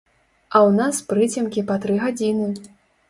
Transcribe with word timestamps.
А 0.55 0.57
ў 0.67 0.71
нас 0.79 1.01
прыцемкі 1.13 1.67
па 1.71 1.79
тры 1.85 2.01
гадзіны. 2.05 2.49